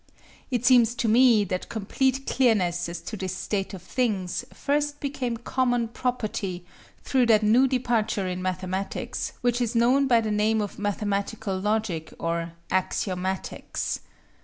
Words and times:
It 0.49 0.65
seems 0.65 0.95
to 0.95 1.07
me 1.07 1.43
that 1.43 1.69
complete 1.69 2.25
clearness 2.25 2.89
as 2.89 3.01
to 3.01 3.15
this 3.15 3.35
state 3.37 3.71
of 3.75 3.83
things 3.83 4.43
first 4.51 4.99
became 4.99 5.37
common 5.37 5.89
property 5.89 6.65
through 7.03 7.27
that 7.27 7.43
new 7.43 7.67
departure 7.67 8.27
in 8.27 8.41
mathematics 8.41 9.33
which 9.41 9.61
is 9.61 9.75
known 9.75 10.07
by 10.07 10.19
the 10.19 10.31
name 10.31 10.59
of 10.59 10.79
mathematical 10.79 11.55
logic 11.59 12.11
or 12.17 12.53
"Axiomatics." 12.71 13.99